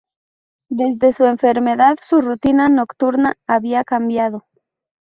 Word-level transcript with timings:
Desde 0.71 1.13
su 1.13 1.25
enfermedad 1.25 1.97
su 2.01 2.21
rutina 2.21 2.69
nocturna 2.69 3.37
había 3.45 3.83
cambiado. 3.83 4.47